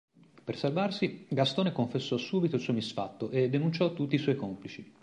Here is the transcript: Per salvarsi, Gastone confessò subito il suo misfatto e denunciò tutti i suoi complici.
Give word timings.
Per 0.43 0.57
salvarsi, 0.57 1.27
Gastone 1.29 1.71
confessò 1.71 2.17
subito 2.17 2.55
il 2.55 2.61
suo 2.63 2.73
misfatto 2.73 3.29
e 3.29 3.49
denunciò 3.49 3.93
tutti 3.93 4.15
i 4.15 4.17
suoi 4.17 4.35
complici. 4.35 4.91